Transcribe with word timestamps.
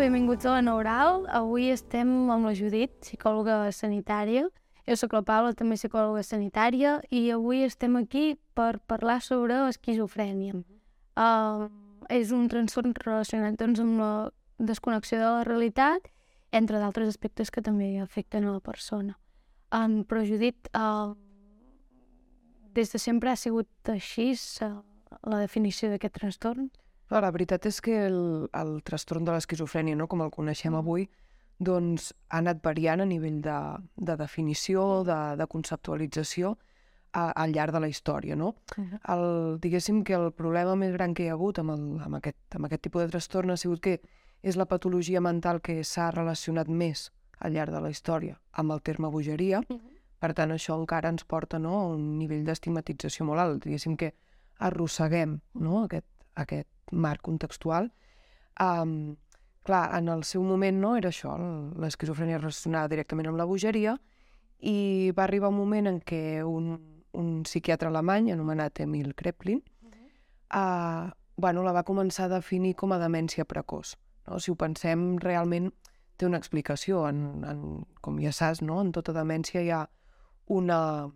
benvinguts 0.00 0.46
a 0.46 0.54
la 0.54 0.60
Neural. 0.64 1.26
Avui 1.28 1.66
estem 1.68 2.08
amb 2.32 2.46
la 2.48 2.54
Judit, 2.56 2.94
psicòloga 3.04 3.68
sanitària. 3.76 4.46
Jo 4.88 4.96
sóc 4.96 5.12
la 5.12 5.20
Paula, 5.28 5.52
també 5.52 5.76
psicòloga 5.76 6.22
sanitària, 6.24 6.94
i 7.12 7.26
avui 7.34 7.60
estem 7.66 7.98
aquí 8.00 8.38
per 8.56 8.78
parlar 8.88 9.18
sobre 9.20 9.58
esquizofrènia. 9.68 10.56
Uh, 11.20 11.68
és 12.08 12.32
un 12.32 12.48
trastorn 12.48 12.96
relacionat 12.96 13.60
doncs, 13.60 13.82
amb 13.84 14.00
la 14.00 14.12
desconnexió 14.72 15.20
de 15.20 15.28
la 15.36 15.44
realitat, 15.44 16.08
entre 16.50 16.80
d'altres 16.80 17.12
aspectes 17.12 17.52
que 17.52 17.60
també 17.60 17.92
afecten 18.00 18.48
a 18.48 18.56
la 18.56 18.64
persona. 18.64 19.18
Um, 19.68 20.00
però, 20.08 20.24
Judit, 20.24 20.72
uh, 20.72 21.12
des 22.72 22.88
de 22.88 22.98
sempre 22.98 23.34
ha 23.34 23.36
sigut 23.36 23.68
així 23.92 24.32
uh, 24.64 24.78
la 25.28 25.44
definició 25.44 25.92
d'aquest 25.92 26.22
trastorn? 26.22 26.70
Clar, 27.10 27.24
la 27.24 27.32
veritat 27.34 27.66
és 27.66 27.80
que 27.82 27.96
el, 28.06 28.20
el 28.54 28.76
trastorn 28.86 29.26
de 29.26 29.34
l'esquizofrènia, 29.34 29.98
no, 29.98 30.06
com 30.06 30.22
el 30.22 30.30
coneixem 30.30 30.76
avui, 30.78 31.08
doncs 31.58 32.12
ha 32.30 32.38
anat 32.38 32.60
variant 32.62 33.02
a 33.02 33.06
nivell 33.10 33.40
de, 33.42 33.56
de 33.96 34.16
definició, 34.16 35.02
de, 35.04 35.16
de 35.40 35.46
conceptualització 35.50 36.54
a, 37.12 37.24
al 37.32 37.50
llarg 37.52 37.74
de 37.74 37.80
la 37.82 37.90
història, 37.90 38.36
no? 38.36 38.54
Uh 38.76 38.84
-huh. 38.84 39.00
El, 39.14 39.60
diguéssim 39.60 40.04
que 40.04 40.14
el 40.14 40.30
problema 40.32 40.76
més 40.76 40.92
gran 40.92 41.14
que 41.14 41.24
hi 41.24 41.28
ha 41.28 41.32
hagut 41.32 41.58
amb, 41.58 41.70
el, 41.70 42.00
amb, 42.00 42.14
aquest, 42.16 42.38
amb 42.54 42.64
aquest 42.66 42.82
tipus 42.82 43.02
de 43.02 43.08
trastorn 43.08 43.50
ha 43.50 43.56
sigut 43.56 43.80
que 43.80 44.00
és 44.42 44.56
la 44.56 44.66
patologia 44.66 45.20
mental 45.20 45.60
que 45.60 45.82
s'ha 45.84 46.10
relacionat 46.10 46.68
més 46.68 47.10
al 47.40 47.52
llarg 47.52 47.72
de 47.72 47.80
la 47.80 47.90
història 47.90 48.38
amb 48.52 48.72
el 48.72 48.82
terme 48.82 49.08
bogeria. 49.08 49.60
Uh 49.68 49.76
-huh. 49.76 49.80
Per 50.20 50.32
tant, 50.32 50.50
això 50.50 50.78
encara 50.78 51.08
ens 51.08 51.24
porta 51.24 51.58
no, 51.58 51.74
a 51.80 51.86
un 51.86 52.18
nivell 52.18 52.44
d'estigmatització 52.44 53.24
molt 53.24 53.40
alt. 53.40 53.64
Diguéssim 53.64 53.96
que 53.96 54.14
arrosseguem 54.58 55.40
no, 55.54 55.84
aquest, 55.84 56.06
aquest 56.34 56.68
marc 56.90 57.22
contextual. 57.22 57.90
Um, 58.60 59.16
clar, 59.64 59.96
en 59.98 60.08
el 60.08 60.24
seu 60.24 60.42
moment 60.44 60.80
no 60.80 60.94
era 60.98 61.10
això, 61.12 61.34
l'esquizofrènia 61.80 62.40
relacionada 62.40 62.90
directament 62.92 63.30
amb 63.30 63.40
la 63.40 63.46
bogeria, 63.48 63.96
i 64.60 65.12
va 65.16 65.24
arribar 65.24 65.48
un 65.48 65.56
moment 65.56 65.88
en 65.88 66.00
què 66.04 66.42
un, 66.44 66.74
un 67.16 67.28
psiquiatre 67.46 67.88
alemany 67.88 68.30
anomenat 68.32 68.82
Emil 68.84 69.14
Kreplin 69.14 69.60
uh 69.60 69.88
-huh. 69.88 71.06
uh, 71.08 71.10
bueno, 71.36 71.62
la 71.62 71.72
va 71.72 71.84
començar 71.84 72.24
a 72.24 72.34
definir 72.36 72.74
com 72.74 72.92
a 72.92 72.98
demència 72.98 73.44
precoç. 73.44 73.96
No? 74.26 74.38
Si 74.38 74.50
ho 74.50 74.54
pensem, 74.54 75.16
realment 75.18 75.72
té 76.16 76.26
una 76.26 76.36
explicació. 76.36 77.08
En, 77.08 77.44
en, 77.44 77.86
com 78.00 78.18
ja 78.18 78.32
saps, 78.32 78.60
no? 78.62 78.80
en 78.80 78.92
tota 78.92 79.12
demència 79.12 79.62
hi 79.62 79.70
ha 79.70 79.88
una, 80.46 81.10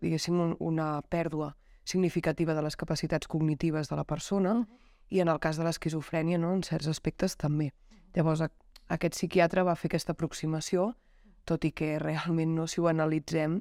diguéssim, 0.00 0.40
un, 0.40 0.56
una 0.58 1.02
pèrdua 1.02 1.56
significativa 1.84 2.54
de 2.54 2.62
les 2.62 2.76
capacitats 2.76 3.28
cognitives 3.28 3.88
de 3.88 3.96
la 3.96 4.04
persona, 4.04 4.52
uh 4.52 4.64
-huh 4.64 4.91
i 5.12 5.20
en 5.20 5.28
el 5.28 5.38
cas 5.44 5.60
de 5.60 5.66
l'esquizofrènia, 5.66 6.40
no, 6.40 6.54
en 6.56 6.64
certs 6.64 6.88
aspectes 6.88 7.36
també. 7.36 7.70
Llavors, 8.16 8.40
a, 8.40 8.48
aquest 8.96 9.18
psiquiatre 9.18 9.64
va 9.68 9.76
fer 9.76 9.90
aquesta 9.90 10.16
aproximació, 10.16 10.92
tot 11.44 11.64
i 11.68 11.72
que 11.76 11.98
realment 12.00 12.54
no, 12.56 12.66
si 12.70 12.80
ho 12.80 12.88
analitzem, 12.88 13.58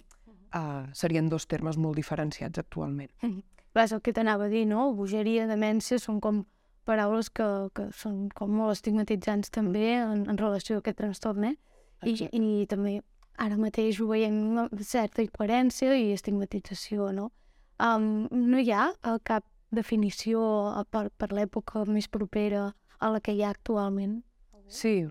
uh, 0.56 0.88
serien 0.96 1.30
dos 1.30 1.48
termes 1.52 1.78
molt 1.78 2.00
diferenciats 2.00 2.60
actualment. 2.60 3.12
Mm 3.22 3.30
-hmm. 3.30 3.44
Clar, 3.74 3.86
és 3.86 3.92
el 3.92 4.02
que 4.02 4.14
t'anava 4.14 4.46
a 4.46 4.50
dir, 4.50 4.66
no? 4.68 4.94
Bogeria, 4.94 5.48
demència, 5.48 6.00
són 6.00 6.20
com 6.20 6.46
paraules 6.86 7.30
que, 7.30 7.70
que 7.74 7.92
són 7.92 8.30
com 8.30 8.52
molt 8.52 8.72
estigmatitzants 8.72 9.50
també 9.50 9.96
en, 9.96 10.30
en 10.30 10.38
relació 10.38 10.76
a 10.76 10.80
aquest 10.80 10.98
trastorn, 10.98 11.44
eh? 11.44 11.56
I, 12.04 12.28
I 12.32 12.66
també 12.66 13.02
ara 13.38 13.58
mateix 13.58 14.00
ho 14.02 14.08
veiem 14.08 14.58
amb 14.58 14.82
certa 14.82 15.22
incoherència 15.22 15.96
i 15.96 16.12
estigmatització, 16.12 17.12
no? 17.12 17.32
Um, 17.80 18.28
no 18.32 18.60
hi 18.60 18.72
ha 18.72 18.92
cap 19.24 19.46
definició 19.72 20.44
per, 20.92 21.10
per 21.18 21.32
l'època 21.32 21.86
més 21.88 22.08
propera 22.12 22.72
a 23.00 23.10
la 23.10 23.22
que 23.24 23.34
hi 23.34 23.42
ha 23.44 23.50
actualment? 23.50 24.22
Sí, 24.68 25.08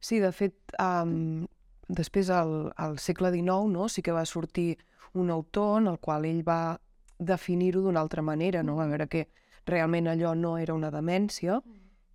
sí, 0.00 0.18
de 0.20 0.32
fet, 0.32 0.56
um, 0.82 1.46
després 1.88 2.30
al, 2.30 2.72
al 2.76 2.98
segle 2.98 3.30
XIX 3.32 3.72
no, 3.72 3.88
sí 3.88 4.02
que 4.02 4.12
va 4.12 4.26
sortir 4.26 4.76
un 5.14 5.30
autor 5.30 5.80
en 5.80 5.88
el 5.92 5.98
qual 5.98 6.26
ell 6.28 6.42
va 6.46 6.78
definir-ho 7.18 7.82
d'una 7.82 8.00
altra 8.00 8.22
manera, 8.22 8.62
no? 8.62 8.80
a 8.80 8.86
veure 8.86 9.08
que 9.08 9.26
realment 9.66 10.08
allò 10.08 10.34
no 10.34 10.56
era 10.58 10.74
una 10.74 10.90
demència, 10.90 11.60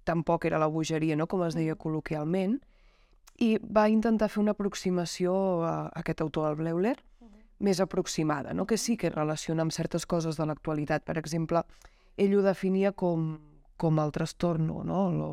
tampoc 0.04 0.46
era 0.46 0.60
la 0.60 0.68
bogeria, 0.68 1.16
no? 1.16 1.28
com 1.28 1.44
es 1.48 1.58
deia 1.58 1.76
col·loquialment, 1.80 2.60
i 3.42 3.58
va 3.58 3.88
intentar 3.90 4.30
fer 4.30 4.42
una 4.44 4.54
aproximació 4.54 5.34
a 5.66 5.74
aquest 6.00 6.22
autor, 6.22 6.52
el 6.52 6.60
Bleuler, 6.62 6.98
més 7.64 7.80
aproximada, 7.80 8.54
no? 8.54 8.66
que 8.68 8.78
sí 8.78 8.98
que 8.98 9.08
es 9.08 9.16
relaciona 9.16 9.64
amb 9.64 9.72
certes 9.72 10.06
coses 10.06 10.38
de 10.38 10.46
l'actualitat. 10.46 11.06
Per 11.08 11.16
exemple, 11.18 11.64
ell 12.20 12.36
ho 12.36 12.44
definia 12.44 12.92
com, 12.92 13.38
com 13.80 14.02
el 14.04 14.12
trastorn, 14.12 14.68
no? 14.68 15.06
Lo, 15.16 15.30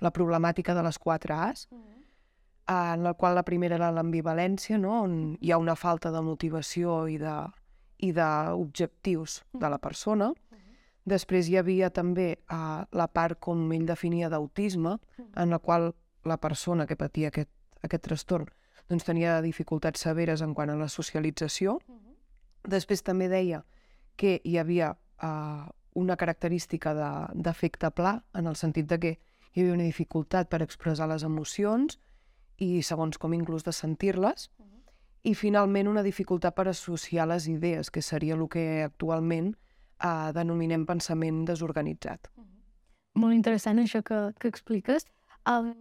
la 0.00 0.12
problemàtica 0.16 0.74
de 0.76 0.84
les 0.86 0.98
quatre 0.98 1.34
A's, 1.34 1.68
uh 1.70 1.76
-huh. 1.76 2.94
en 2.94 3.02
la 3.02 3.14
qual 3.14 3.34
la 3.34 3.44
primera 3.44 3.76
era 3.76 3.92
l'ambivalència, 3.92 4.78
no? 4.78 5.02
on 5.02 5.36
hi 5.40 5.52
ha 5.52 5.58
una 5.58 5.76
falta 5.76 6.10
de 6.10 6.22
motivació 6.22 7.06
i 7.08 7.18
de 7.18 7.36
i 7.98 8.12
d'objectius 8.12 9.44
de 9.52 9.68
la 9.70 9.78
persona. 9.78 10.28
Uh 10.28 10.34
-huh. 10.34 10.76
Després 11.04 11.48
hi 11.48 11.56
havia 11.56 11.90
també 11.90 12.38
uh, 12.50 12.84
la 12.90 13.08
part, 13.08 13.38
com 13.38 13.72
ell 13.72 13.86
definia, 13.86 14.28
d'autisme, 14.28 14.90
uh 14.90 14.98
-huh. 14.98 15.42
en 15.42 15.50
la 15.50 15.58
qual 15.58 15.94
la 16.24 16.36
persona 16.36 16.86
que 16.86 16.96
patia 16.96 17.28
aquest, 17.28 17.50
aquest 17.82 18.02
trastorn 18.02 18.46
doncs 18.88 19.04
tenia 19.04 19.40
dificultats 19.42 20.00
severes 20.00 20.42
en 20.42 20.54
quant 20.54 20.70
a 20.70 20.76
la 20.76 20.88
socialització. 20.88 21.78
Uh 21.86 21.94
-huh. 21.94 22.14
Després 22.70 23.02
també 23.02 23.28
deia 23.28 23.64
que 24.16 24.40
hi 24.44 24.58
havia 24.58 24.96
uh, 25.22 25.68
una 25.94 26.16
característica 26.16 26.94
d'efecte 27.34 27.86
de, 27.86 27.90
pla, 27.90 28.24
en 28.34 28.46
el 28.46 28.56
sentit 28.56 28.86
de 28.86 28.98
que 28.98 29.18
hi 29.52 29.60
havia 29.60 29.74
una 29.74 29.88
dificultat 29.88 30.48
per 30.48 30.62
expressar 30.62 31.08
les 31.08 31.22
emocions 31.22 31.98
i 32.58 32.82
segons 32.82 33.18
com 33.18 33.34
inclús 33.34 33.64
de 33.64 33.72
sentir-les, 33.72 34.50
uh 34.58 34.64
-huh. 34.64 34.82
i 35.22 35.34
finalment 35.34 35.88
una 35.88 36.02
dificultat 36.02 36.54
per 36.54 36.68
associar 36.68 37.26
les 37.28 37.48
idees, 37.48 37.90
que 37.90 38.02
seria 38.02 38.34
el 38.34 38.48
que 38.48 38.82
actualment 38.82 39.56
uh, 40.04 40.32
denominem 40.32 40.86
pensament 40.86 41.46
desorganitzat. 41.46 42.28
Uh 42.36 42.44
-huh. 42.44 42.48
Molt 43.14 43.34
interessant 43.34 43.78
això 43.78 44.02
que, 44.02 44.34
que 44.38 44.48
expliques. 44.48 45.06
Um, 45.48 45.74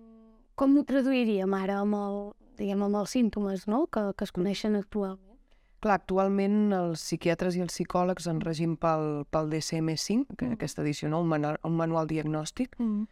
com 0.56 0.78
ho 0.78 0.84
traduiríem 0.84 1.54
ara 1.54 1.80
amb 1.80 1.94
el, 1.96 2.34
diguem, 2.58 2.84
amb 2.86 3.00
els 3.02 3.16
símptomes 3.16 3.66
no? 3.72 3.86
que, 3.88 4.08
que 4.18 4.28
es 4.28 4.34
coneixen 4.36 4.78
actualment? 4.80 5.40
Clar, 5.84 6.00
actualment 6.00 6.74
els 6.74 7.04
psiquiatres 7.04 7.58
i 7.58 7.62
els 7.62 7.76
psicòlegs 7.76 8.26
en 8.32 8.40
regim 8.42 8.74
pel, 8.82 9.26
pel 9.30 9.52
DSM-5, 9.52 10.38
que 10.38 10.48
mm. 10.48 10.58
aquesta 10.58 10.82
edició, 10.82 11.12
no? 11.12 11.22
un, 11.22 11.30
manual, 11.30 11.60
un 11.68 11.76
manual 11.78 12.10
diagnòstic. 12.10 12.78
Mm. 12.80 13.06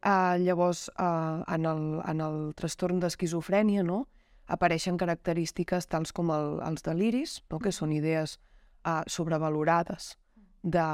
Uh, 0.00 0.36
llavors, 0.40 0.88
uh, 0.96 1.40
en, 1.52 1.68
el, 1.68 1.84
en 2.08 2.20
el 2.24 2.38
trastorn 2.58 3.00
d'esquizofrènia, 3.00 3.84
no? 3.86 4.04
apareixen 4.50 4.98
característiques 4.98 5.86
tals 5.86 6.12
com 6.12 6.32
el, 6.34 6.56
els 6.66 6.84
deliris, 6.84 7.38
no? 7.52 7.60
que 7.62 7.72
són 7.72 7.94
idees 7.94 8.36
uh, 8.84 9.00
sobrevalorades 9.06 10.14
de, 10.62 10.86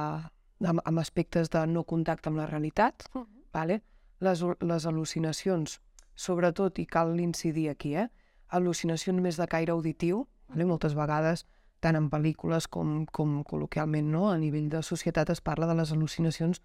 de, 0.60 0.72
amb 0.74 1.02
aspectes 1.02 1.50
de 1.50 1.64
no 1.70 1.86
contacte 1.88 2.30
amb 2.30 2.42
la 2.42 2.48
realitat, 2.50 3.08
mm. 3.14 3.28
vale? 3.56 3.80
les, 4.20 4.42
les 4.60 4.86
al·lucinacions, 4.88 5.80
sobretot, 6.16 6.78
i 6.80 6.86
cal 6.86 7.14
incidir 7.20 7.68
aquí, 7.70 7.94
eh? 7.94 8.08
al·lucinacions 8.48 9.20
més 9.20 9.36
de 9.36 9.46
caire 9.46 9.72
auditiu, 9.72 10.24
vale? 10.48 10.66
moltes 10.66 10.94
vegades, 10.96 11.44
tant 11.80 11.96
en 11.98 12.08
pel·lícules 12.10 12.66
com, 12.72 13.04
com 13.12 13.42
col·loquialment, 13.44 14.08
no? 14.10 14.30
a 14.30 14.38
nivell 14.40 14.68
de 14.72 14.82
societat 14.82 15.30
es 15.30 15.42
parla 15.44 15.68
de 15.70 15.76
les 15.78 15.92
al·lucinacions 15.92 16.62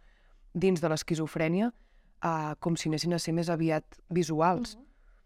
dins 0.53 0.81
de 0.81 0.89
l'esquizofrènia 0.91 1.72
uh, 1.72 2.53
com 2.59 2.78
si 2.78 2.89
anessin 2.89 3.16
a 3.16 3.19
ser 3.19 3.34
més 3.35 3.50
aviat 3.50 3.85
visuals. 4.09 4.75
Uh 4.75 4.79
-huh. 4.79 4.85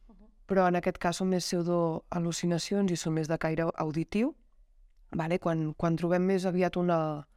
Uh 0.09 0.15
-huh. 0.15 0.29
Però 0.47 0.67
en 0.67 0.75
aquest 0.75 0.97
cas 0.97 1.17
són 1.17 1.29
més 1.29 1.45
pseudo-al·lucinacions 1.45 2.91
i 2.91 2.95
són 2.95 3.13
més 3.13 3.27
de 3.27 3.37
caire 3.37 3.69
auditiu. 3.75 4.35
Vale? 5.11 5.39
Quan, 5.39 5.73
quan 5.73 5.95
trobem 5.95 6.21
més 6.25 6.45
aviat 6.45 6.77
una... 6.77 7.27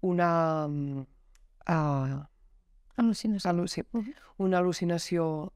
una 0.00 0.66
uh, 0.66 2.24
al·lucinació. 2.96 3.50
Al·luci 3.50 3.84
uh 3.92 4.00
-huh. 4.00 4.14
Una 4.38 4.58
al·lucinació 4.58 5.50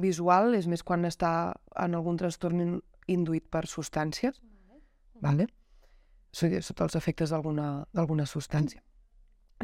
visual 0.00 0.54
és 0.54 0.66
més 0.66 0.82
quan 0.82 1.04
està 1.04 1.54
en 1.76 1.94
algun 1.94 2.16
trastorn 2.20 2.80
induït 3.10 3.48
per 3.50 3.66
substàncies, 3.66 4.40
vale? 5.20 5.48
sota 6.32 6.84
els 6.86 6.94
efectes 6.94 7.32
d'alguna 7.32 8.26
substància. 8.26 8.82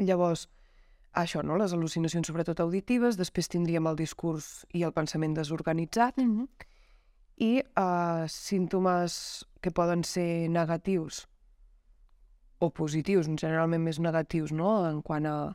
Llavors, 0.03 0.49
això, 1.17 1.43
no? 1.43 1.57
les 1.57 1.73
al·lucinacions 1.73 2.29
sobretot 2.29 2.61
auditives, 2.61 3.17
després 3.17 3.49
tindríem 3.49 3.87
el 3.89 3.97
discurs 3.97 4.67
i 4.75 4.83
el 4.85 4.93
pensament 4.93 5.37
desorganitzat, 5.37 6.19
mm 6.19 6.33
-hmm. 6.33 6.67
i 7.37 7.63
uh, 7.63 8.27
símptomes 8.29 9.45
que 9.61 9.71
poden 9.71 10.05
ser 10.05 10.49
negatius 10.51 11.27
o 12.59 12.71
positius, 12.71 13.27
generalment 13.27 13.83
més 13.83 13.99
negatius, 13.99 14.53
no? 14.53 14.89
en 14.89 15.03
quant 15.03 15.27
a, 15.27 15.53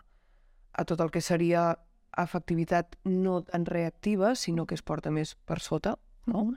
a 0.72 0.84
tot 0.86 1.02
el 1.02 1.12
que 1.12 1.22
seria 1.22 1.78
efectivitat 2.18 2.98
no 3.06 3.42
tan 3.44 3.66
reactiva, 3.66 4.36
sinó 4.36 4.66
que 4.66 4.76
es 4.76 4.84
porta 4.84 5.12
més 5.12 5.36
per 5.46 5.60
sota, 5.60 5.98
no? 6.26 6.52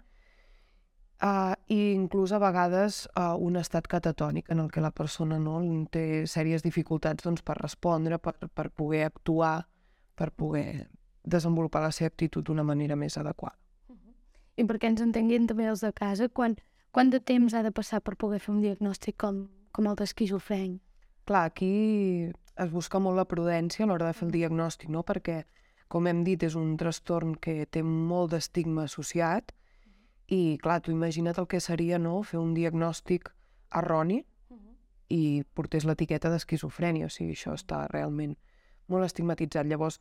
Uh, 1.25 1.55
I 1.71 1.95
inclús 1.95 2.33
a 2.35 2.41
vegades 2.43 3.05
uh, 3.15 3.33
un 3.39 3.57
estat 3.57 3.87
catatònic 3.89 4.51
en 4.51 4.59
el 4.61 4.71
que 4.71 4.83
la 4.83 4.91
persona 4.91 5.39
no 5.39 5.61
té 5.91 6.27
sèries 6.29 6.65
dificultats 6.67 7.25
doncs, 7.25 7.41
per 7.41 7.57
respondre, 7.61 8.19
per, 8.19 8.35
per 8.53 8.69
poder 8.71 9.05
actuar, 9.07 9.63
per 10.19 10.33
poder 10.33 10.91
desenvolupar 11.25 11.81
la 11.87 11.93
seva 11.95 12.11
actitud 12.13 12.45
d'una 12.45 12.67
manera 12.67 12.97
més 12.97 13.17
adequada. 13.17 13.57
I 14.57 14.67
perquè 14.69 14.91
ens 14.91 15.01
entenguin 15.03 15.47
també 15.49 15.71
els 15.71 15.81
de 15.83 15.93
casa, 15.97 16.29
quan, 16.29 16.59
quant 16.93 17.11
de 17.11 17.21
temps 17.21 17.55
ha 17.55 17.63
de 17.63 17.73
passar 17.73 18.03
per 18.05 18.19
poder 18.21 18.43
fer 18.43 18.53
un 18.53 18.61
diagnòstic 18.63 19.17
com, 19.19 19.47
com 19.73 19.89
el 19.89 19.97
d'esquizofrènia? 19.99 20.83
Clar, 21.25 21.47
aquí 21.49 22.31
es 22.61 22.71
busca 22.71 23.01
molt 23.03 23.19
la 23.19 23.27
prudència 23.29 23.85
a 23.85 23.89
l'hora 23.89 24.11
de 24.11 24.17
fer 24.17 24.29
el 24.29 24.35
diagnòstic, 24.35 24.91
no? 24.91 25.03
Perquè, 25.03 25.43
com 25.89 26.07
hem 26.07 26.23
dit, 26.27 26.43
és 26.43 26.55
un 26.59 26.77
trastorn 26.81 27.35
que 27.35 27.67
té 27.67 27.83
molt 27.83 28.33
d'estigma 28.35 28.87
associat 28.89 29.53
i, 30.29 30.59
clar, 30.63 30.81
tu 30.81 30.95
imagina't 30.95 31.39
el 31.39 31.49
que 31.51 31.61
seria, 31.61 31.99
no?, 31.99 32.23
fer 32.23 32.41
un 32.41 32.55
diagnòstic 32.55 33.31
erroni 33.75 34.23
i 35.13 35.45
portés 35.55 35.85
l'etiqueta 35.85 36.31
d'esquizofrènia, 36.33 37.11
o 37.11 37.13
sigui, 37.13 37.35
això 37.37 37.55
està 37.59 37.85
realment 37.91 38.37
molt 38.89 39.05
estigmatitzat. 39.05 39.67
Llavors, 39.69 40.01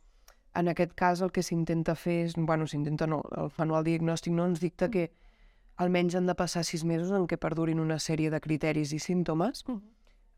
en 0.54 0.70
aquest 0.70 0.94
cas 0.94 1.20
el 1.20 1.32
que 1.34 1.42
s'intenta 1.42 1.94
fer 1.98 2.20
és, 2.28 2.38
bueno, 2.38 2.66
s'intenta 2.70 3.06
no, 3.10 3.20
el 3.36 3.50
manual 3.58 3.84
diagnòstic 3.84 4.32
no 4.32 4.46
ens 4.48 4.62
dicta 4.62 4.88
que 4.90 5.10
almenys 5.76 6.14
han 6.14 6.30
de 6.30 6.36
passar 6.38 6.62
sis 6.64 6.84
mesos 6.86 7.10
en 7.10 7.26
què 7.26 7.36
perdurin 7.40 7.82
una 7.82 7.98
sèrie 7.98 8.30
de 8.30 8.40
criteris 8.40 8.94
i 8.94 9.00
símptomes 9.02 9.64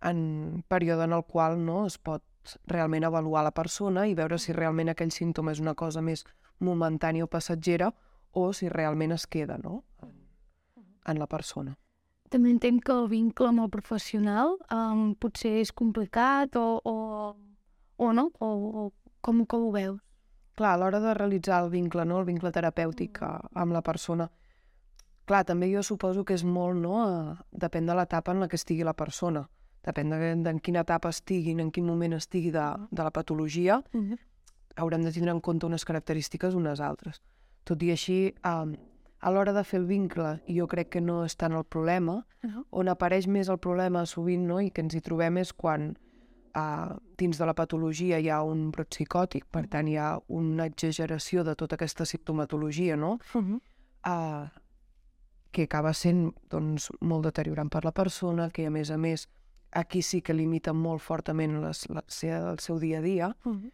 en 0.02 0.64
període 0.69 1.04
en 1.04 1.12
el 1.12 1.25
qual 1.25 1.64
no 1.64 1.87
es 1.87 1.98
pot 1.98 2.22
realment 2.66 3.04
avaluar 3.04 3.43
la 3.44 3.54
persona 3.54 4.06
i 4.06 4.14
veure 4.14 4.38
si 4.38 4.52
realment 4.52 4.93
aquell 4.93 5.10
símptoma 5.10 5.52
és 5.52 5.60
una 5.60 5.75
cosa 5.75 6.02
més 6.02 6.25
momentània 6.60 7.25
o 7.25 7.31
passatgera 7.31 7.90
o 8.32 8.52
si 8.52 8.69
realment 8.69 9.12
es 9.16 9.26
queda 9.26 9.58
no? 9.58 9.82
en, 11.06 11.19
la 11.19 11.26
persona. 11.26 11.76
També 12.31 12.50
entenc 12.50 12.84
que 12.84 12.93
el 12.93 13.08
vincle 13.08 13.48
amb 13.48 13.64
el 13.64 13.70
professional 13.70 14.56
um, 14.75 15.14
potser 15.14 15.60
és 15.62 15.72
complicat 15.72 16.56
o, 16.58 16.81
o, 16.84 16.96
o 17.96 18.12
no? 18.12 18.31
O, 18.40 18.49
o 18.49 18.88
com, 19.22 19.44
com 19.46 19.69
ho 19.69 19.70
veus? 19.75 20.00
Clar, 20.56 20.72
a 20.75 20.81
l'hora 20.81 21.00
de 21.00 21.12
realitzar 21.14 21.60
el 21.62 21.70
vincle, 21.70 22.04
no? 22.08 22.19
el 22.20 22.28
vincle 22.28 22.52
terapèutic 22.52 23.20
mm. 23.20 23.52
amb 23.62 23.76
la 23.76 23.82
persona, 23.84 24.28
clar, 25.28 25.44
també 25.44 25.69
jo 25.72 25.82
suposo 25.84 26.25
que 26.25 26.34
és 26.34 26.44
molt, 26.44 26.81
no? 26.81 26.96
A, 27.04 27.37
depèn 27.52 27.87
de 27.87 27.96
l'etapa 27.96 28.32
en 28.34 28.42
la 28.42 28.49
que 28.49 28.58
estigui 28.58 28.87
la 28.87 28.96
persona. 28.96 29.46
Depèn 29.86 30.10
de, 30.10 30.18
de 30.42 30.50
en 30.50 30.58
quina 30.58 30.82
etapa 30.82 31.12
estigui, 31.14 31.54
en 31.60 31.70
quin 31.70 31.86
moment 31.86 32.16
estigui 32.16 32.50
de, 32.54 32.66
de 32.90 33.02
la 33.02 33.12
patologia, 33.14 33.82
mm 33.92 34.02
-hmm. 34.02 34.18
haurem 34.76 35.02
de 35.02 35.12
tindre 35.12 35.30
en 35.30 35.40
compte 35.40 35.66
unes 35.66 35.84
característiques 35.84 36.54
unes 36.54 36.80
altres. 36.80 37.22
Tot 37.64 37.82
i 37.82 37.90
així, 37.90 38.34
um, 38.44 38.76
a 39.20 39.30
l'hora 39.30 39.52
de 39.52 39.64
fer 39.64 39.80
el 39.80 39.86
vincle, 39.86 40.40
jo 40.48 40.66
crec 40.66 40.88
que 40.88 41.00
no 41.00 41.24
és 41.24 41.36
tant 41.36 41.52
el 41.52 41.64
problema, 41.64 42.26
uh 42.44 42.50
-huh. 42.50 42.64
on 42.70 42.88
apareix 42.88 43.26
més 43.26 43.48
el 43.48 43.58
problema 43.58 44.06
sovint, 44.06 44.46
no?, 44.46 44.60
i 44.60 44.70
que 44.70 44.82
ens 44.82 44.94
hi 44.94 45.00
trobem 45.00 45.36
és 45.38 45.52
quan 45.52 45.96
uh, 46.56 46.96
dins 47.16 47.38
de 47.38 47.46
la 47.46 47.54
patologia 47.54 48.18
hi 48.18 48.28
ha 48.28 48.42
un 48.42 48.70
brot 48.70 48.88
psicòtic, 48.88 49.44
per 49.50 49.66
tant 49.68 49.88
hi 49.88 49.96
ha 49.96 50.18
una 50.28 50.66
exageració 50.66 51.44
de 51.44 51.54
tota 51.54 51.74
aquesta 51.74 52.04
simptomatologia, 52.04 52.96
no?, 52.96 53.18
uh 53.34 53.42
-huh. 53.42 53.60
uh, 54.06 54.48
que 55.50 55.62
acaba 55.62 55.92
sent 55.92 56.34
doncs, 56.50 56.90
molt 57.00 57.24
deteriorant 57.24 57.70
per 57.72 57.84
la 57.84 57.92
persona, 57.92 58.50
que 58.50 58.66
a 58.66 58.70
més 58.70 58.90
a 58.90 58.96
més 58.96 59.28
aquí 59.72 60.02
sí 60.02 60.22
que 60.22 60.34
limita 60.34 60.72
molt 60.72 61.02
fortament 61.02 61.60
les, 61.62 61.86
la, 61.90 62.02
el 62.02 62.58
seu 62.58 62.78
dia 62.78 62.98
a 62.98 63.02
dia, 63.02 63.36
uh 63.44 63.52
-huh. 63.52 63.72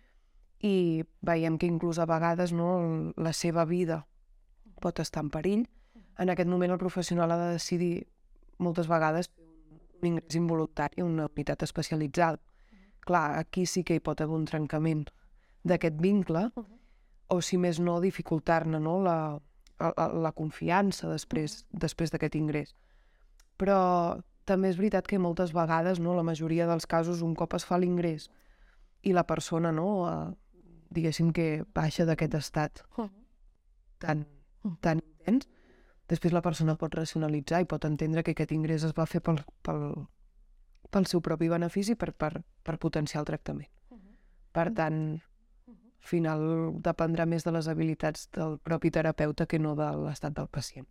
i 0.61 1.05
veiem 1.21 1.59
que 1.59 1.67
inclús 1.67 1.99
a 1.99 2.07
vegades 2.07 2.53
no, 2.53 3.13
la 3.17 3.33
seva 3.33 3.65
vida 3.65 4.07
pot 4.81 4.99
estar 4.99 5.23
en 5.23 5.31
perill. 5.31 5.69
En 6.19 6.31
aquest 6.31 6.49
moment 6.49 6.73
el 6.73 6.79
professional 6.79 7.31
ha 7.31 7.39
de 7.47 7.53
decidir 7.53 8.07
moltes 8.59 8.89
vegades 8.89 9.31
un 10.03 10.09
ingrés 10.09 10.35
involuntari 10.35 11.03
una 11.03 11.27
unitat 11.27 11.63
especialitzada. 11.63 12.41
Clar, 13.01 13.39
aquí 13.39 13.67
sí 13.67 13.83
que 13.85 13.95
hi 13.95 14.01
pot 14.01 14.21
haver 14.21 14.35
un 14.35 14.45
trencament 14.45 15.09
d'aquest 15.65 16.01
vincle, 16.01 16.51
uh 16.55 16.63
-huh. 16.63 16.79
o 17.29 17.41
si 17.41 17.59
més 17.59 17.81
no, 17.81 18.01
dificultar-ne 18.01 18.79
no, 18.81 19.03
la, 19.03 19.41
la, 19.79 20.09
la 20.09 20.33
confiança 20.33 21.09
després 21.09 21.65
després 21.71 22.11
d'aquest 22.11 22.35
ingrés. 22.35 22.75
Però 23.57 24.23
també 24.45 24.71
és 24.73 24.79
veritat 24.79 25.07
que 25.07 25.21
moltes 25.23 25.53
vegades, 25.55 26.01
no, 26.01 26.15
la 26.15 26.27
majoria 26.27 26.67
dels 26.67 26.87
casos, 26.87 27.23
un 27.23 27.35
cop 27.35 27.55
es 27.55 27.65
fa 27.65 27.79
l'ingrés 27.79 28.29
i 29.03 29.13
la 29.13 29.27
persona, 29.27 29.73
no, 29.73 29.89
eh, 30.11 30.63
diguéssim 30.91 31.33
que 31.33 31.65
baixa 31.75 32.07
d'aquest 32.07 32.35
estat 32.39 32.85
tan 34.03 34.27
tan 34.81 35.01
intens, 35.03 35.49
després 36.09 36.33
la 36.35 36.43
persona 36.43 36.77
pot 36.79 36.95
racionalitzar 36.95 37.63
i 37.63 37.69
pot 37.69 37.85
entendre 37.89 38.23
que 38.23 38.35
aquest 38.37 38.53
ingrés 38.53 38.85
es 38.87 38.95
va 38.97 39.07
fer 39.07 39.23
pel, 39.25 39.41
pel, 39.63 40.07
pel 40.91 41.07
seu 41.11 41.23
propi 41.25 41.49
benefici 41.49 41.97
per, 41.99 42.13
per, 42.13 42.43
per 42.63 42.79
potenciar 42.79 43.23
el 43.23 43.31
tractament. 43.31 43.71
Per 44.53 44.67
tant, 44.77 44.99
al 45.69 46.09
final 46.09 46.43
dependrà 46.85 47.27
més 47.27 47.47
de 47.47 47.55
les 47.55 47.69
habilitats 47.69 48.29
del 48.37 48.59
propi 48.59 48.91
terapeuta 48.91 49.47
que 49.47 49.59
no 49.59 49.75
de 49.79 49.89
l'estat 50.05 50.35
del 50.37 50.51
pacient. 50.53 50.87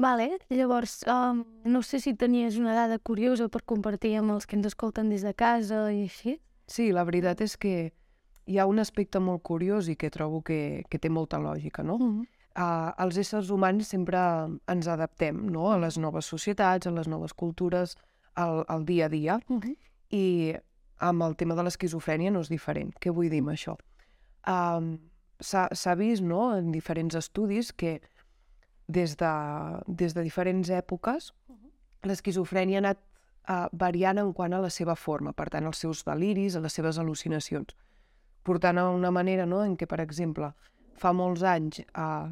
Uh. 0.00 0.06
Vale, 0.08 0.40
llavors, 0.48 1.04
um, 1.04 1.44
no 1.68 1.84
sé 1.84 2.00
si 2.00 2.16
tenies 2.16 2.56
una 2.58 2.74
dada 2.74 2.98
curiosa 2.98 3.50
per 3.52 3.62
compartir 3.68 4.16
amb 4.18 4.32
els 4.32 4.48
que 4.48 4.56
ens 4.56 4.72
escolten 4.72 5.12
des 5.12 5.22
de 5.22 5.34
casa 5.36 5.92
i 5.92 6.06
així. 6.08 6.38
Sí, 6.66 6.90
la 6.96 7.04
veritat 7.04 7.44
és 7.44 7.56
que 7.60 7.92
hi 8.50 8.58
ha 8.58 8.66
un 8.66 8.80
aspecte 8.80 9.20
molt 9.20 9.44
curiós 9.44 9.92
i 9.92 9.96
que 10.00 10.10
trobo 10.10 10.40
que, 10.42 10.82
que 10.88 10.98
té 10.98 11.12
molta 11.12 11.38
lògica, 11.38 11.84
no? 11.84 12.00
Uh 12.00 12.10
-huh 12.10 12.28
eh, 12.56 12.92
els 13.04 13.18
éssers 13.20 13.50
humans 13.50 13.90
sempre 13.94 14.20
ens 14.70 14.88
adaptem 14.88 15.44
no? 15.52 15.70
a 15.72 15.78
les 15.78 15.98
noves 15.98 16.30
societats, 16.30 16.86
a 16.86 16.94
les 16.94 17.08
noves 17.08 17.34
cultures, 17.34 17.96
al, 18.34 18.64
al 18.68 18.84
dia 18.86 19.06
a 19.06 19.08
dia. 19.08 19.40
Uh 19.48 19.60
-huh. 19.60 19.76
I 20.10 20.54
amb 20.98 21.22
el 21.22 21.36
tema 21.36 21.54
de 21.54 21.62
l'esquizofrènia 21.62 22.30
no 22.30 22.40
és 22.40 22.48
diferent. 22.48 22.92
Què 23.00 23.12
vull 23.12 23.30
dir 23.30 23.40
amb 23.40 23.50
això? 23.50 23.76
Um, 24.46 24.98
S'ha 25.42 25.94
vist 25.94 26.22
no, 26.22 26.54
en 26.54 26.70
diferents 26.70 27.14
estudis 27.14 27.72
que 27.72 28.02
des 28.90 29.16
de, 29.20 29.32
des 29.86 30.14
de 30.16 30.22
diferents 30.26 30.70
èpoques 30.70 31.30
uh 31.48 31.54
-huh. 31.54 32.08
l'esquizofrènia 32.08 32.78
ha 32.78 32.84
anat 32.84 32.98
uh, 33.48 33.68
variant 33.72 34.18
en 34.18 34.32
quant 34.32 34.52
a 34.52 34.60
la 34.60 34.70
seva 34.70 34.94
forma, 34.94 35.32
per 35.32 35.48
tant, 35.48 35.66
els 35.66 35.78
seus 35.78 36.04
deliris, 36.04 36.56
a 36.56 36.60
les 36.60 36.72
seves 36.72 36.98
al·lucinacions, 36.98 37.74
portant 38.42 38.78
a 38.78 38.88
una 38.90 39.10
manera 39.10 39.46
no, 39.46 39.62
en 39.64 39.76
què, 39.76 39.86
per 39.86 40.00
exemple, 40.00 40.52
fa 40.96 41.12
molts 41.12 41.42
anys 41.42 41.80
eh, 41.80 42.28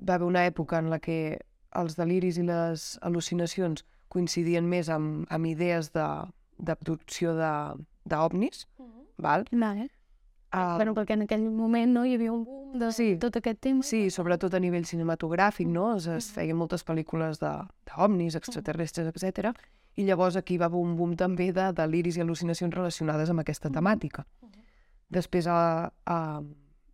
va 0.00 0.14
haver 0.14 0.26
una 0.26 0.46
època 0.46 0.78
en 0.78 0.90
la 0.90 0.98
que 0.98 1.38
els 1.78 1.98
deliris 1.98 2.38
i 2.38 2.46
les 2.46 2.88
al·lucinacions 3.02 3.84
coincidien 4.08 4.66
més 4.66 4.88
amb, 4.88 5.26
amb 5.30 5.46
idees 5.46 5.92
d'abducció 5.92 7.34
d'ovnis, 7.38 8.66
uh 8.78 8.86
-huh. 8.86 9.06
val? 9.18 9.46
Vale. 9.52 9.88
Uh, 10.48 10.76
bueno, 10.76 10.94
perquè 10.96 11.12
en 11.12 11.26
aquell 11.26 11.42
moment 11.52 11.90
no, 11.92 12.06
hi 12.08 12.14
havia 12.16 12.32
un 12.32 12.44
boom 12.46 12.78
de 12.80 12.88
sí, 12.96 13.08
tot 13.20 13.34
aquest 13.36 13.58
temps. 13.66 13.90
Sí, 13.90 14.06
sobretot 14.08 14.54
a 14.56 14.60
nivell 14.64 14.86
cinematogràfic, 14.88 15.68
no? 15.68 15.90
Es, 15.98 16.06
es 16.08 16.30
feien 16.32 16.56
moltes 16.56 16.86
pel·lícules 16.88 17.42
d'ovnis, 17.42 18.38
extraterrestres, 18.38 19.10
etc. 19.12 19.52
I 20.00 20.06
llavors 20.08 20.38
aquí 20.40 20.56
va 20.56 20.70
haver 20.70 20.80
un 20.80 20.94
boom 20.96 21.12
també 21.20 21.50
de 21.52 21.68
deliris 21.76 22.16
i 22.16 22.24
al·lucinacions 22.24 22.72
relacionades 22.72 23.28
amb 23.28 23.44
aquesta 23.44 23.68
temàtica. 23.68 24.24
Uh 24.40 24.48
-huh. 24.48 24.64
Després, 25.08 25.46
a, 25.46 25.92
a, 26.06 26.40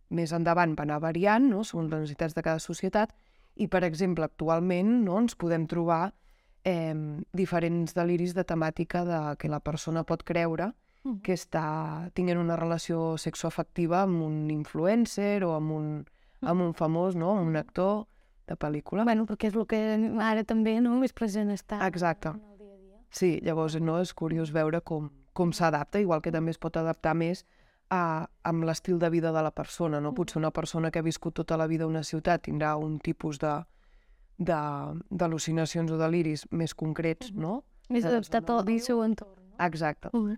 més 0.09 0.31
endavant 0.31 0.75
va 0.75 0.83
anar 0.83 0.99
variant, 0.99 1.49
no? 1.49 1.63
segons 1.63 1.89
les 1.91 1.99
necessitats 1.99 2.35
de 2.35 2.41
cada 2.41 2.59
societat, 2.59 3.13
i, 3.55 3.67
per 3.67 3.83
exemple, 3.83 4.25
actualment 4.25 5.05
no, 5.05 5.19
ens 5.19 5.35
podem 5.35 5.65
trobar 5.67 6.13
eh, 6.63 6.93
diferents 7.31 7.93
deliris 7.93 8.33
de 8.33 8.43
temàtica 8.43 9.05
de 9.05 9.37
que 9.37 9.47
la 9.47 9.59
persona 9.59 10.03
pot 10.03 10.23
creure 10.23 10.73
mm. 11.05 11.21
que 11.23 11.37
està 11.37 12.09
tinguent 12.17 12.41
una 12.41 12.57
relació 12.59 13.15
sexoafectiva 13.21 14.03
amb 14.03 14.25
un 14.25 14.49
influencer 14.51 15.45
o 15.45 15.53
amb 15.55 15.71
un, 15.77 15.87
amb 16.41 16.65
un 16.65 16.73
famós, 16.73 17.15
no? 17.15 17.33
un 17.39 17.55
actor 17.55 18.05
de 18.49 18.57
pel·lícula. 18.59 19.05
Bueno, 19.07 19.25
perquè 19.29 19.49
és 19.49 19.55
el 19.57 19.67
que 19.69 19.79
ara 20.21 20.43
també 20.43 20.77
no, 20.81 20.97
més 21.01 21.13
present 21.13 21.53
està. 21.53 21.79
Exacte. 21.87 22.35
Sí, 23.15 23.37
llavors 23.45 23.77
no, 23.79 23.99
és 24.03 24.11
curiós 24.13 24.51
veure 24.51 24.81
com, 24.83 25.07
com 25.33 25.53
s'adapta, 25.55 26.01
igual 26.03 26.21
que 26.21 26.33
també 26.35 26.51
es 26.51 26.59
pot 26.59 26.75
adaptar 26.77 27.15
més 27.15 27.45
a, 27.89 28.27
amb 28.43 28.65
l'estil 28.67 28.99
de 28.99 29.09
vida 29.09 29.31
de 29.31 29.43
la 29.45 29.53
persona. 29.55 30.01
No? 30.01 30.13
Potser 30.13 30.41
una 30.41 30.51
persona 30.51 30.91
que 30.91 30.99
ha 30.99 31.05
viscut 31.05 31.37
tota 31.37 31.57
la 31.57 31.67
vida 31.67 31.85
a 31.85 31.87
una 31.87 32.03
ciutat 32.03 32.45
tindrà 32.49 32.75
un 32.81 32.99
tipus 32.99 33.39
de 33.39 33.61
d'al·lucinacions 34.35 35.93
o 35.95 35.97
deliris 35.97 36.41
més 36.51 36.73
concrets, 36.75 37.29
no? 37.31 37.61
Més 37.87 38.03
adaptat 38.03 38.49
al 38.51 38.67
seu 38.83 38.99
entorn. 39.05 39.31
No? 39.39 39.55
Exacte. 39.63 40.09
Uh 40.11 40.25
-huh. 40.25 40.37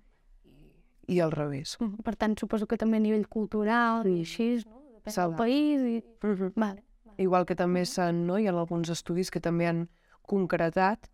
I, 1.07 1.19
al 1.19 1.31
revés. 1.31 1.77
Uh 1.79 1.87
-huh. 1.87 2.03
Per 2.03 2.15
tant, 2.15 2.37
suposo 2.39 2.67
que 2.67 2.77
també 2.77 2.97
a 2.97 2.99
nivell 2.99 3.27
cultural 3.27 4.07
i 4.07 4.19
així, 4.19 4.63
no? 4.65 4.81
Depèn 5.05 5.15
del 5.15 5.35
país 5.35 5.81
i... 5.81 6.03
Uh 6.23 6.29
-huh. 6.29 6.51
vale. 6.55 6.83
Igual 7.17 7.45
que 7.45 7.55
també 7.55 7.85
s'han, 7.85 8.27
no? 8.27 8.37
Hi 8.37 8.47
ha 8.47 8.51
alguns 8.51 8.89
estudis 8.89 9.31
que 9.31 9.39
també 9.39 9.67
han 9.67 9.89
concretat 10.21 11.09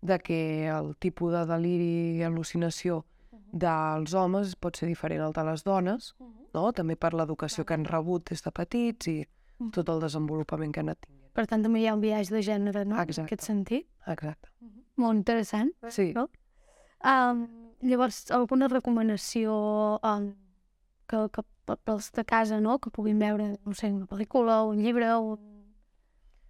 de 0.00 0.18
que 0.18 0.68
el 0.68 0.96
tipus 0.96 1.32
de 1.32 1.46
deliri 1.46 2.18
i 2.18 2.22
al·lucinació 2.22 3.04
dels 3.52 4.14
homes 4.14 4.54
pot 4.56 4.76
ser 4.76 4.86
diferent 4.86 5.22
al 5.22 5.32
de 5.32 5.44
les 5.44 5.64
dones, 5.64 6.14
-huh. 6.18 6.32
no? 6.54 6.72
també 6.72 6.96
per 6.96 7.14
l'educació 7.14 7.64
que 7.64 7.74
han 7.74 7.84
rebut 7.84 8.30
des 8.30 8.42
de 8.42 8.50
petits 8.50 9.06
i 9.06 9.26
-huh. 9.58 9.70
tot 9.70 9.88
el 9.88 10.00
desenvolupament 10.00 10.72
que 10.72 10.80
han 10.80 10.88
anat 10.88 11.00
tinguent. 11.00 11.32
Per 11.34 11.46
tant, 11.46 11.62
també 11.62 11.82
hi 11.82 11.86
ha 11.88 11.94
un 11.94 12.02
viatge 12.02 12.34
de 12.34 12.42
gènere, 12.42 12.84
no? 12.84 12.98
Exacte. 13.00 13.20
En 13.20 13.26
aquest 13.26 13.46
sentit. 13.46 13.86
Exacte. 14.06 14.50
Uh 14.60 14.68
-huh. 14.68 14.82
Molt 14.96 15.16
interessant. 15.16 15.72
Sí. 15.88 16.12
No? 16.14 16.28
Um, 17.04 17.67
llavors, 17.80 18.30
alguna 18.30 18.68
recomanació 18.68 19.98
um, 20.02 20.32
que, 21.08 21.28
que 21.32 21.42
pels 21.84 22.10
de 22.12 22.24
casa, 22.24 22.60
no?, 22.60 22.78
que 22.78 22.90
puguin 22.90 23.18
veure, 23.18 23.58
no 23.64 23.74
sé, 23.74 23.92
una 23.92 24.06
pel·lícula, 24.06 24.62
un 24.66 24.82
llibre, 24.82 25.12
un... 25.16 25.38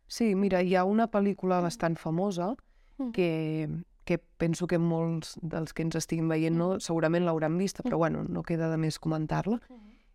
Sí, 0.08 0.34
mira, 0.34 0.62
hi 0.62 0.74
ha 0.74 0.84
una 0.88 1.08
pel·lícula 1.10 1.60
bastant 1.60 1.96
famosa 1.96 2.54
Mm. 2.98 3.12
que, 3.12 3.68
que 4.04 4.18
penso 4.18 4.66
que 4.66 4.78
molts 4.82 5.36
dels 5.40 5.70
que 5.72 5.84
ens 5.84 5.94
estiguin 5.94 6.26
veient 6.26 6.56
no, 6.58 6.80
segurament 6.82 7.22
l'hauran 7.24 7.54
vista, 7.58 7.84
però 7.84 7.96
bueno, 7.96 8.24
no 8.24 8.42
queda 8.42 8.66
de 8.72 8.76
més 8.76 8.98
comentar-la. 8.98 9.60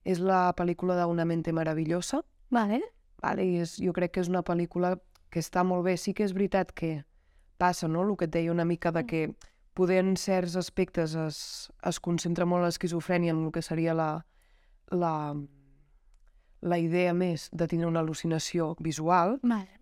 És 0.03 0.19
la 0.19 0.51
pel·lícula 0.51 0.97
d'Una 0.99 1.23
mente 1.23 1.53
meravillosa, 1.53 2.25
Vale. 2.51 2.81
vale? 3.21 3.45
I 3.45 3.61
és, 3.63 3.77
jo 3.79 3.93
crec 3.95 4.11
que 4.11 4.19
és 4.19 4.27
una 4.27 4.43
pel·lícula 4.43 4.97
que 5.31 5.39
està 5.39 5.63
molt 5.63 5.85
bé. 5.85 5.95
Sí 5.95 6.11
que 6.13 6.25
és 6.25 6.33
veritat 6.35 6.73
que 6.73 7.05
passa, 7.57 7.87
no?, 7.87 8.03
el 8.03 8.17
que 8.17 8.25
et 8.25 8.31
deia 8.35 8.51
una 8.51 8.65
mica 8.65 8.91
de 8.91 9.05
que 9.05 9.21
poder 9.73 10.03
en 10.05 10.15
certs 10.17 10.55
aspectes 10.55 11.15
es, 11.15 11.71
es 11.83 11.99
concentra 11.99 12.45
molt 12.45 12.63
l'esquizofrènia 12.65 13.31
en 13.33 13.43
el 13.45 13.51
que 13.51 13.61
seria 13.61 13.93
la, 13.93 14.25
la, 14.91 15.35
la 16.61 16.79
idea 16.79 17.13
més 17.13 17.49
de 17.51 17.67
tindre 17.67 17.87
una 17.89 18.01
al·lucinació 18.03 18.75
visual, 18.79 19.39
Vale. 19.43 19.79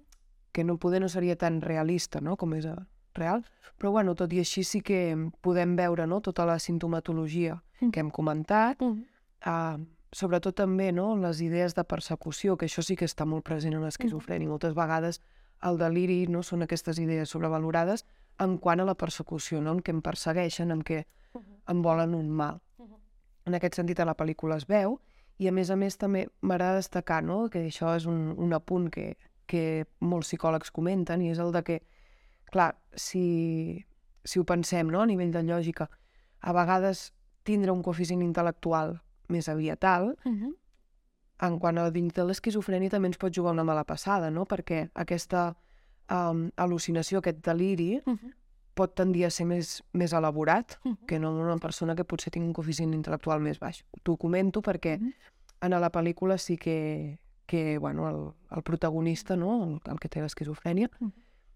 que 0.52 0.64
no 0.64 0.78
poder 0.78 1.02
no 1.02 1.10
seria 1.10 1.36
tan 1.38 1.62
realista, 1.62 2.22
no?, 2.22 2.38
com 2.38 2.54
és 2.58 2.66
eh, 2.66 2.76
real. 3.16 3.44
Però, 3.78 3.92
bueno, 3.92 4.16
tot 4.16 4.32
i 4.34 4.40
així 4.42 4.64
sí 4.64 4.82
que 4.82 5.16
podem 5.42 5.76
veure, 5.76 6.08
no?, 6.08 6.22
tota 6.22 6.46
la 6.46 6.60
sintomatologia 6.60 7.62
Mm. 7.82 7.90
que 7.92 8.00
hem 8.00 8.10
comentat, 8.14 8.78
Mm. 8.82 9.06
uh, 9.50 9.80
sobretot 10.14 10.54
també, 10.56 10.92
no?, 10.92 11.16
les 11.18 11.40
idees 11.42 11.74
de 11.74 11.84
persecució, 11.84 12.56
que 12.58 12.68
això 12.68 12.84
sí 12.86 12.96
que 12.96 13.06
està 13.06 13.26
molt 13.26 13.44
present 13.44 13.74
en 13.74 13.82
l'esquizofrènia. 13.82 14.48
Moltes 14.48 14.76
vegades 14.76 15.20
el 15.64 15.78
deliri, 15.78 16.28
no?, 16.28 16.44
són 16.44 16.62
aquestes 16.62 17.00
idees 17.00 17.30
sobrevalorades 17.30 18.06
en 18.40 18.58
quant 18.58 18.80
a 18.80 18.86
la 18.86 18.96
persecució, 18.96 19.62
no?, 19.62 19.72
en 19.72 19.82
què 19.82 19.92
em 19.92 20.02
persegueixen, 20.02 20.72
en 20.72 20.82
què 20.82 21.04
em 21.70 21.82
volen 21.82 22.14
un 22.16 22.30
mal. 22.30 22.60
En 23.46 23.54
aquest 23.56 23.76
sentit, 23.76 24.00
a 24.00 24.06
la 24.06 24.16
pel·lícula 24.16 24.58
es 24.58 24.66
veu, 24.68 25.00
i 25.40 25.48
a 25.48 25.52
més 25.52 25.70
a 25.72 25.76
més 25.76 25.98
també 25.98 26.28
m'agrada 26.42 26.76
destacar 26.76 27.24
no? 27.24 27.50
que 27.50 27.68
això 27.68 27.96
és 27.96 28.06
un, 28.06 28.36
un 28.38 28.54
apunt 28.54 28.90
que, 28.92 29.16
que 29.48 29.86
molts 30.00 30.28
psicòlegs 30.30 30.72
comenten, 30.72 31.22
i 31.22 31.32
és 31.32 31.40
el 31.40 31.52
de 31.52 31.64
que, 31.64 31.80
clar, 32.52 32.76
si, 32.96 33.84
si 34.24 34.40
ho 34.40 34.44
pensem 34.46 34.88
no? 34.92 35.02
a 35.02 35.06
nivell 35.10 35.32
de 35.32 35.42
lògica, 35.44 35.90
a 36.42 36.54
vegades 36.54 37.12
tindre 37.44 37.72
un 37.72 37.82
coeficient 37.82 38.22
intel·lectual 38.22 39.00
més 39.30 39.50
aviat 39.50 39.84
alt, 39.84 40.20
Mhm. 40.26 40.54
en 41.42 41.58
quant 41.60 41.78
a 41.80 41.90
dins 41.90 42.14
de 42.14 42.24
l'esquizofrènia 42.24 42.90
també 42.92 43.08
ens 43.08 43.18
pot 43.18 43.34
jugar 43.34 43.52
una 43.54 43.64
mala 43.64 43.84
passada, 43.84 44.30
no? 44.30 44.46
perquè 44.46 44.90
aquesta 44.94 45.56
um, 46.12 46.50
al·lucinació, 46.58 47.20
aquest 47.20 47.40
deliri, 47.46 48.02
Mhm. 48.06 48.34
pot 48.74 48.94
tendir 48.96 49.26
a 49.26 49.30
ser 49.30 49.46
més, 49.46 49.84
més 49.94 50.14
elaborat 50.14 50.78
Mhm. 50.84 50.98
que 51.08 51.20
no 51.20 51.30
en 51.32 51.42
una 51.46 51.58
persona 51.58 51.96
que 51.96 52.04
potser 52.06 52.32
tingui 52.32 52.48
un 52.48 52.54
coeficient 52.54 52.94
intel·lectual 52.94 53.40
més 53.40 53.60
baix. 53.60 53.84
T'ho 54.04 54.18
comento 54.18 54.62
perquè 54.62 55.00
Mhm. 55.00 55.14
en 55.62 55.72
la 55.72 55.92
pel·lícula 55.92 56.38
sí 56.38 56.58
que, 56.58 57.20
que 57.46 57.78
bueno, 57.80 58.08
el, 58.10 58.34
el 58.58 58.64
protagonista, 58.64 59.36
no? 59.36 59.64
el, 59.64 59.80
el 59.92 60.00
que 60.00 60.10
té 60.10 60.22
l'esquizofrènia, 60.22 60.90
Mhm. 61.00 61.12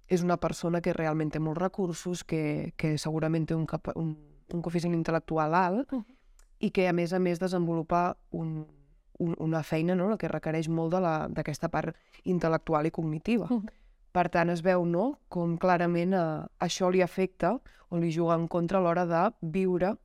és 0.07 0.21
una 0.23 0.37
persona 0.37 0.81
que 0.81 0.93
realment 0.93 1.31
té 1.31 1.39
molts 1.39 1.59
recursos, 1.61 2.23
que, 2.23 2.73
que 2.77 2.97
segurament 2.97 3.47
té 3.47 3.55
un, 3.55 3.65
cap, 3.65 3.87
un, 3.95 4.17
un 4.53 4.61
coeficient 4.61 4.93
intel·lectual 4.93 5.53
alt 5.55 5.91
Mhm. 5.91 6.05
i 6.59 6.71
que, 6.71 6.87
a 6.87 6.93
més 6.93 7.13
a 7.13 7.19
més, 7.19 7.39
desenvolupa 7.39 8.17
un, 8.31 8.67
un, 9.17 9.35
una 9.39 9.63
feina 9.63 9.95
no? 9.95 10.09
la 10.09 10.17
que 10.17 10.27
requereix 10.27 10.67
molt 10.67 10.93
de 10.93 10.99
la- 10.99 11.27
d'aquesta 11.29 11.69
part 11.69 11.95
intel·lectual 12.25 12.85
i 12.85 12.91
cognitiva. 12.91 13.47
Mhm. 13.49 13.65
Per 14.15 14.29
tant, 14.31 14.51
es 14.53 14.61
veu 14.63 14.85
no? 14.87 15.09
com 15.27 15.57
clarament 15.59 16.15
eh, 16.15 16.43
això 16.63 16.87
li 16.91 17.01
afecta 17.03 17.57
o 17.91 17.99
li 17.99 18.11
juga 18.15 18.37
en 18.39 18.47
contra 18.47 18.79
a 18.79 18.85
l'hora 18.85 19.03
de 19.09 19.23
viure 19.55 19.95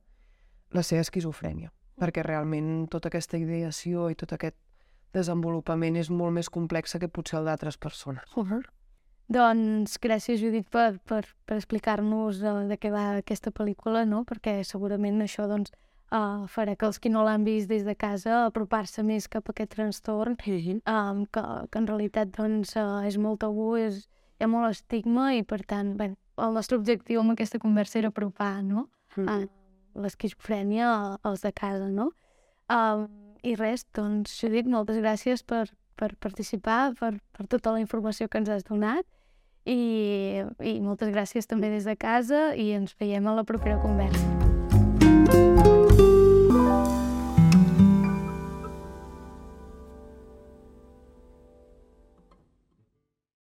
la 0.75 0.83
seva 0.83 1.05
esquizofrènia. 1.05 1.71
Perquè 2.01 2.25
realment 2.25 2.89
tota 2.91 3.07
aquesta 3.11 3.39
ideació 3.39 4.09
i 4.11 4.17
tot 4.19 4.33
aquest 4.35 4.57
desenvolupament 5.15 5.97
és 5.99 6.09
molt 6.09 6.35
més 6.35 6.49
complexa 6.49 6.99
que 6.99 7.11
potser 7.11 7.39
el 7.39 7.49
d'altres 7.49 7.77
persones. 7.77 8.27
Doncs 9.31 9.95
gràcies, 10.03 10.41
Judit, 10.41 10.67
per, 10.71 10.97
per, 11.07 11.21
per 11.47 11.55
explicar-nos 11.55 12.41
uh, 12.43 12.65
de 12.67 12.75
què 12.79 12.91
va 12.91 13.05
aquesta 13.21 13.51
pel·lícula, 13.55 14.03
no? 14.07 14.25
perquè 14.27 14.57
segurament 14.67 15.23
això 15.23 15.47
doncs, 15.47 15.71
uh, 16.11 16.47
farà 16.51 16.75
que 16.75 16.87
els 16.87 16.99
que 16.99 17.11
no 17.11 17.23
l'han 17.25 17.45
vist 17.47 17.71
des 17.71 17.85
de 17.87 17.95
casa 17.95 18.45
apropar-se 18.47 19.03
més 19.03 19.27
cap 19.31 19.49
a 19.49 19.55
aquest 19.55 19.75
trastorn, 19.75 20.37
um, 20.37 21.25
que, 21.25 21.43
que 21.71 21.79
en 21.79 21.87
realitat 21.87 22.33
doncs, 22.37 22.75
uh, 22.75 23.01
és 23.07 23.17
molt 23.17 23.41
tabú, 23.41 23.75
és, 23.79 24.05
hi 24.39 24.45
ha 24.45 24.49
molt 24.51 24.71
estigma 24.71 25.31
i 25.37 25.43
per 25.43 25.61
tant 25.67 25.95
bé, 25.97 26.11
el 26.41 26.53
nostre 26.57 26.77
objectiu 26.77 27.21
amb 27.21 27.35
aquesta 27.35 27.59
conversa 27.59 27.99
era 27.99 28.09
apropar 28.09 28.63
no? 28.63 28.87
uh, 29.17 29.45
l'esquizofrènia 29.95 31.17
als 31.23 31.45
de 31.45 31.51
casa. 31.53 31.89
No? 31.89 32.11
Um, 32.71 33.07
I 33.43 33.55
res, 33.57 33.85
doncs, 33.95 34.35
Judit, 34.39 34.67
moltes 34.69 34.99
gràcies 35.01 35.43
per, 35.43 35.65
per 35.97 36.13
participar, 36.21 36.93
per, 36.99 37.15
per 37.33 37.47
tota 37.49 37.73
la 37.75 37.81
informació 37.81 38.29
que 38.29 38.41
ens 38.41 38.51
has 38.53 38.67
donat 38.67 39.05
i, 39.65 40.41
i 40.61 40.77
moltes 40.81 41.13
gràcies 41.13 41.49
també 41.49 41.69
des 41.73 41.89
de 41.89 41.97
casa 41.97 42.51
i 42.57 42.71
ens 42.77 42.95
veiem 42.99 43.27
a 43.27 43.37
la 43.41 43.45
propera 43.45 43.81
conversa. 43.81 44.40